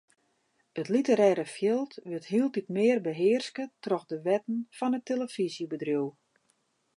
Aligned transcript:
It 0.81 0.87
literêre 0.93 1.45
fjild 1.55 1.93
wurdt 2.07 2.29
hieltyd 2.31 2.67
mear 2.75 2.99
behearske 3.07 3.63
troch 3.83 4.05
de 4.09 4.17
wetten 4.27 4.59
fan 4.77 4.95
it 4.97 5.07
telefyzjebedriuw. 5.09 6.07